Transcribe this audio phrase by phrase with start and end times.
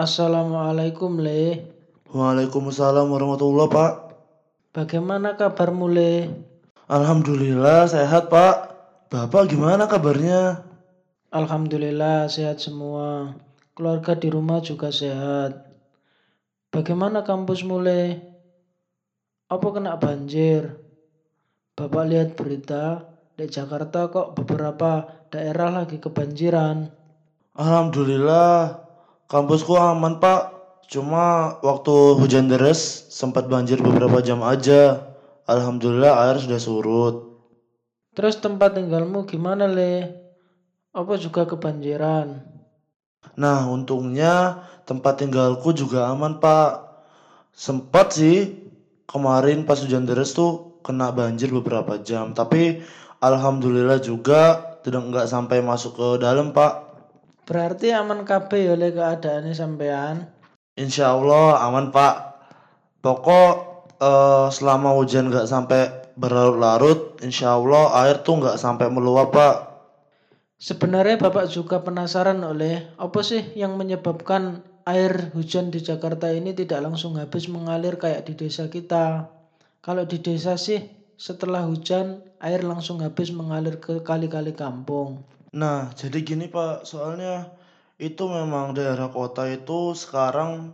[0.00, 1.60] Assalamualaikum Le.
[2.08, 3.92] Waalaikumsalam warahmatullah Pak.
[4.72, 6.12] Bagaimana kabarmu Le?
[6.88, 8.56] Alhamdulillah sehat Pak.
[9.12, 10.64] Bapak gimana kabarnya?
[11.36, 13.36] Alhamdulillah sehat semua.
[13.76, 15.68] Keluarga di rumah juga sehat.
[16.72, 18.16] Bagaimana kampusmu Le?
[19.52, 20.80] Apa kena banjir?
[21.76, 23.04] Bapak lihat berita
[23.36, 26.88] di Jakarta kok beberapa daerah lagi kebanjiran.
[27.52, 28.89] Alhamdulillah
[29.30, 30.58] kampusku aman Pak.
[30.90, 35.06] Cuma waktu hujan deras sempat banjir beberapa jam aja.
[35.46, 37.16] Alhamdulillah air sudah surut.
[38.10, 40.10] Terus tempat tinggalmu gimana Le?
[40.90, 42.42] Apa juga kebanjiran?
[43.38, 46.90] Nah untungnya tempat tinggalku juga aman Pak.
[47.54, 48.50] Sempat sih
[49.06, 52.34] kemarin pas hujan deras tuh kena banjir beberapa jam.
[52.34, 52.82] Tapi
[53.22, 56.89] alhamdulillah juga tidak nggak sampai masuk ke dalam Pak.
[57.48, 60.28] Berarti aman kabeh ya Le keadaannya sampean.
[60.78, 62.14] Insya Allah aman Pak.
[63.00, 63.54] Pokok
[64.00, 69.56] eh, selama hujan nggak sampai berlarut-larut, insya Allah air tuh nggak sampai meluap Pak.
[70.60, 76.84] Sebenarnya Bapak juga penasaran oleh apa sih yang menyebabkan air hujan di Jakarta ini tidak
[76.84, 79.32] langsung habis mengalir kayak di desa kita.
[79.80, 80.84] Kalau di desa sih
[81.16, 85.24] setelah hujan air langsung habis mengalir ke kali-kali kampung.
[85.50, 87.50] Nah jadi gini Pak, soalnya
[87.98, 90.70] itu memang daerah kota itu sekarang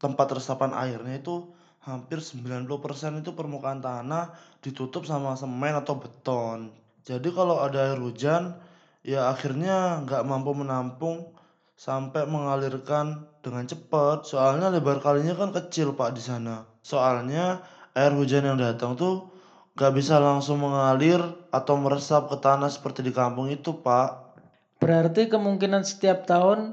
[0.00, 1.50] tempat resapan airnya itu
[1.82, 4.32] hampir 90% itu permukaan tanah
[4.64, 6.70] ditutup sama semen atau beton.
[7.02, 8.54] Jadi kalau ada air hujan
[9.02, 11.32] ya akhirnya nggak mampu menampung
[11.74, 14.28] sampai mengalirkan dengan cepat.
[14.28, 16.68] Soalnya lebar kalinya kan kecil Pak di sana.
[16.84, 17.64] Soalnya
[17.96, 19.32] air hujan yang datang tuh
[19.74, 21.20] nggak bisa langsung mengalir
[21.54, 24.38] atau meresap ke tanah seperti di kampung itu Pak.
[24.80, 26.72] Berarti kemungkinan setiap tahun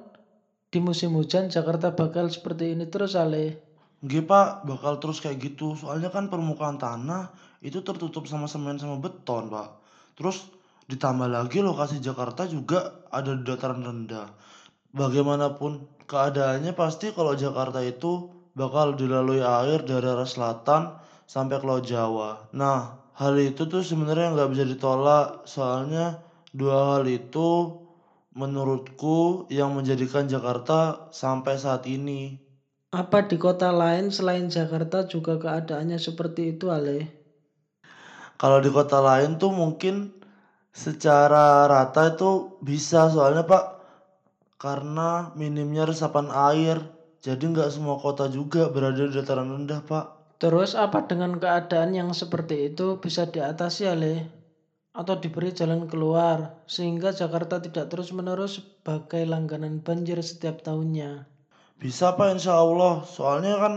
[0.71, 3.59] di musim hujan Jakarta bakal seperti ini terus Ale.
[4.03, 5.73] Nggih Pak, bakal terus kayak gitu.
[5.75, 7.33] Soalnya kan permukaan tanah
[7.65, 9.69] itu tertutup sama semen sama beton Pak.
[10.17, 10.49] Terus
[10.87, 14.31] ditambah lagi lokasi Jakarta juga ada di dataran rendah.
[14.95, 20.95] Bagaimanapun keadaannya pasti kalau Jakarta itu bakal dilalui air dari arah selatan
[21.33, 22.29] sampai ke Laut Jawa.
[22.61, 22.79] Nah,
[23.19, 25.25] hal itu tuh sebenarnya nggak bisa ditolak.
[25.53, 26.05] Soalnya
[26.59, 27.49] dua hal itu
[28.41, 29.19] menurutku
[29.57, 30.79] yang menjadikan Jakarta
[31.21, 32.21] sampai saat ini.
[33.01, 36.97] Apa di kota lain selain Jakarta juga keadaannya seperti itu Ale?
[38.37, 40.09] Kalau di kota lain tuh mungkin
[40.73, 43.63] secara rata itu bisa soalnya Pak
[44.61, 46.77] karena minimnya resapan air.
[47.25, 50.05] Jadi nggak semua kota juga berada di dataran rendah Pak.
[50.37, 54.15] Terus apa dengan keadaan yang seperti itu bisa diatasi Ale?
[54.93, 61.25] Atau diberi jalan keluar sehingga Jakarta tidak terus-menerus sebagai langganan banjir setiap tahunnya?
[61.77, 63.05] Bisa Pak insya Allah.
[63.05, 63.73] Soalnya kan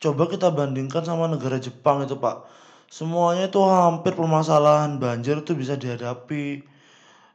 [0.00, 2.44] coba kita bandingkan sama negara Jepang itu Pak.
[2.88, 6.64] Semuanya itu hampir permasalahan banjir itu bisa dihadapi.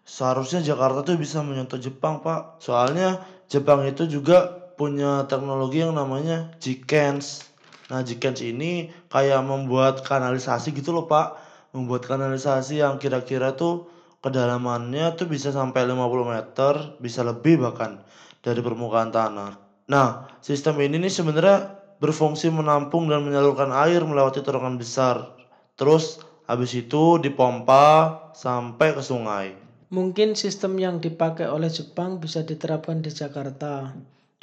[0.05, 2.61] Seharusnya Jakarta tuh bisa menyentuh Jepang Pak.
[2.61, 7.54] Soalnya Jepang itu juga punya teknologi yang namanya Jikens.
[7.91, 11.37] Nah Jikens ini kayak membuat kanalisasi gitu loh Pak.
[11.75, 13.91] Membuat kanalisasi yang kira-kira tuh
[14.25, 18.01] kedalamannya tuh bisa sampai 50 meter, bisa lebih bahkan
[18.41, 19.59] dari permukaan tanah.
[19.85, 21.69] Nah, sistem ini nih sebenarnya
[22.01, 25.35] berfungsi menampung dan menyalurkan air melewati terowongan besar.
[25.77, 26.17] Terus
[26.49, 29.47] habis itu dipompa sampai ke sungai.
[29.93, 33.93] Mungkin sistem yang dipakai oleh Jepang bisa diterapkan di Jakarta.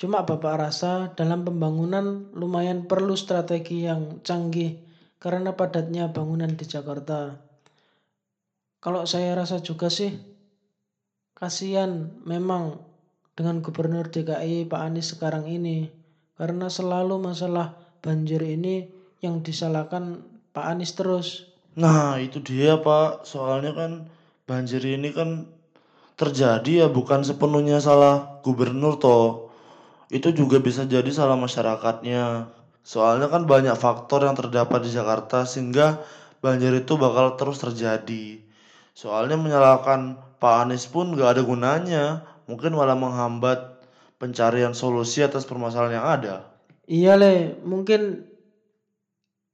[0.02, 4.74] Cuma Bapak rasa dalam pembangunan lumayan perlu strategi yang canggih
[5.22, 7.38] karena padatnya bangunan di Jakarta.
[8.82, 10.10] Kalau saya rasa juga sih
[11.38, 12.82] kasihan memang
[13.38, 15.86] dengan Gubernur DKI Pak Anies sekarang ini
[16.34, 18.90] karena selalu masalah banjir ini
[19.22, 20.18] yang disalahkan
[20.50, 21.46] Pak Anies terus.
[21.78, 23.22] Nah, itu dia Pak.
[23.22, 24.10] Soalnya kan
[24.50, 25.46] banjir ini kan
[26.18, 29.51] terjadi ya bukan sepenuhnya salah gubernur toh.
[30.12, 32.52] Itu juga bisa jadi salah masyarakatnya.
[32.84, 36.04] Soalnya kan banyak faktor yang terdapat di Jakarta sehingga
[36.44, 38.44] banjir itu bakal terus terjadi.
[38.92, 42.04] Soalnya menyalahkan Pak Anies pun gak ada gunanya.
[42.44, 43.80] Mungkin malah menghambat
[44.20, 46.34] pencarian solusi atas permasalahan yang ada.
[46.84, 48.28] Iya le, mungkin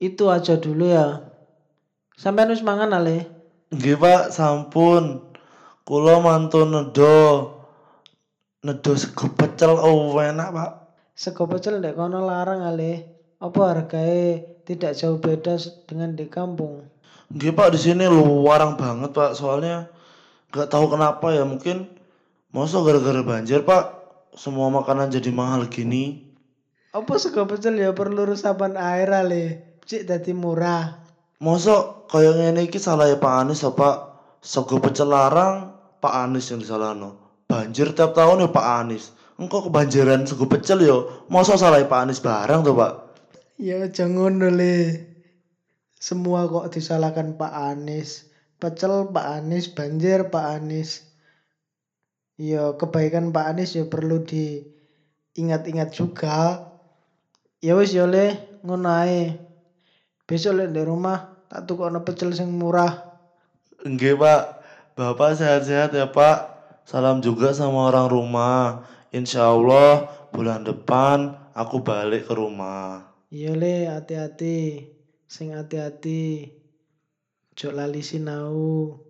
[0.03, 1.23] itu aja dulu ya.
[2.19, 3.31] Sampai harus mangan ale.
[3.71, 5.23] Nggih Pak, sampun.
[5.87, 7.58] Kula mantun nedo.
[8.59, 10.71] Nedo sego pecel oh enak Pak.
[11.15, 13.07] Sego pecel ndek kono larang ale.
[13.39, 16.83] Apa harganya tidak jauh beda dengan di kampung?
[17.31, 19.39] Nggih Pak, di sini luarang banget Pak.
[19.39, 19.87] Soalnya
[20.51, 21.87] nggak tahu kenapa ya mungkin
[22.51, 23.95] masa gara-gara banjir Pak
[24.35, 26.27] semua makanan jadi mahal gini?
[26.91, 29.79] Apa sego pecel ya perlu resapan air ale.
[29.87, 30.99] Cik dadi murah.
[31.39, 33.97] Mosok kaya ngene iki salah Pak Anies Pak.
[34.43, 37.28] Sego pecel larang, Pak Anies yang disalahno.
[37.49, 39.17] Banjir tiap tahun ya Pak Anies.
[39.41, 42.93] Engkau kebanjiran sego pecel yo, mosok salah Pak Anies barang tuh Pak.
[43.57, 45.09] Ya jangan le.
[45.97, 48.29] Semua kok disalahkan Pak Anies.
[48.61, 51.09] Pecel Pak Anies, banjir Pak Anies.
[52.37, 56.61] Ya kebaikan Pak Anies ya perlu diingat-ingat juga.
[57.65, 59.49] Ya wis ya le, ngono ae.
[60.29, 62.93] Besok lek di rumah tak tukokno pecel sing murah.
[63.81, 64.43] Nggih Pak.
[64.93, 66.58] Bapak sehat-sehat ya Pak.
[66.89, 68.89] Salam juga sama orang rumah.
[69.13, 73.13] Insya Allah bulan depan aku balik ke rumah.
[73.29, 74.89] Iya le, hati-hati.
[75.29, 76.49] Sing hati-hati.
[77.53, 79.05] Ojo lali sinau.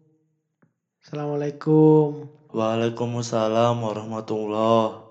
[0.99, 2.27] Assalamualaikum.
[2.51, 5.08] Waalaikumsalam warahmatullah.